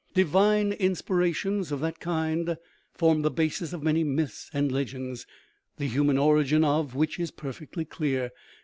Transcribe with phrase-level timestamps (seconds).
[0.25, 2.57] "Divine" inspirations of that kind
[2.91, 5.27] form the basis of many myths and legends,
[5.77, 8.31] the human origin of which is perfectly clear.